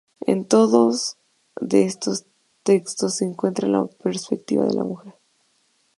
[0.25, 1.17] En todos
[1.59, 2.25] de estos
[2.63, 5.13] textos se encuentra la perspectiva de la mujer.